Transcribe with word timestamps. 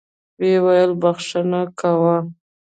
ويې 0.39 0.57
ويل 0.65 0.91
بخښه 1.01 1.61
کوه. 1.79 2.17